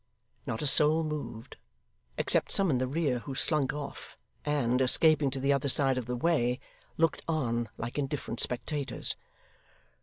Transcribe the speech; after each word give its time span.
Not 0.47 0.63
a 0.63 0.65
soul 0.65 1.03
moved; 1.03 1.57
except 2.17 2.51
some 2.51 2.71
in 2.71 2.79
the 2.79 2.87
rear 2.87 3.19
who 3.19 3.35
slunk 3.35 3.71
off, 3.71 4.17
and, 4.43 4.81
escaping 4.81 5.29
to 5.29 5.39
the 5.39 5.53
other 5.53 5.69
side 5.69 5.99
of 5.99 6.07
the 6.07 6.15
way, 6.15 6.59
looked 6.97 7.21
on 7.27 7.69
like 7.77 7.99
indifferent 7.99 8.39
spectators. 8.39 9.15